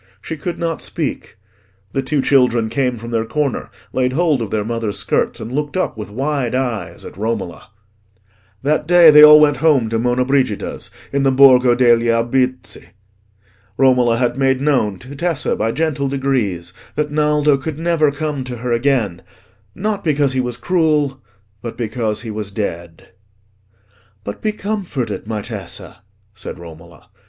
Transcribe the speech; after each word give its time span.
She 0.19 0.35
could 0.35 0.57
not 0.57 0.81
speak. 0.81 1.37
The 1.91 2.01
two 2.01 2.23
children 2.23 2.69
came 2.69 2.97
from 2.97 3.11
their 3.11 3.23
corner, 3.23 3.69
laid 3.93 4.13
hold 4.13 4.41
of 4.41 4.49
their 4.49 4.65
mother's 4.65 4.97
skirts, 4.97 5.39
and 5.39 5.53
looked 5.53 5.77
up 5.77 5.95
with 5.95 6.09
wide 6.09 6.55
eyes 6.55 7.05
at 7.05 7.15
Romola. 7.17 7.69
That 8.63 8.87
day 8.87 9.11
they 9.11 9.21
all 9.23 9.39
went 9.39 9.57
home 9.57 9.89
to 9.89 9.99
Monna 9.99 10.25
Brigida's, 10.25 10.89
in 11.13 11.21
the 11.21 11.29
Borgo 11.31 11.75
degli 11.75 12.07
Albizzi. 12.09 12.89
Romola 13.77 14.17
had 14.17 14.39
made 14.39 14.59
known 14.59 14.97
to 14.97 15.15
Tessa, 15.15 15.55
by 15.55 15.71
gentle 15.71 16.07
degrees, 16.07 16.73
that 16.95 17.11
Naldo 17.11 17.55
could 17.55 17.77
never 17.77 18.11
come 18.11 18.43
to 18.45 18.57
her 18.57 18.71
again: 18.71 19.21
not 19.75 20.03
because 20.03 20.33
he 20.33 20.41
was 20.41 20.57
cruel, 20.57 21.21
but 21.61 21.77
because 21.77 22.21
he 22.23 22.31
was 22.31 22.49
dead. 22.49 23.09
"But 24.23 24.41
be 24.41 24.51
comforted, 24.51 25.27
my 25.27 25.43
Tessa," 25.43 26.01
said 26.33 26.57
Romola. 26.57 27.11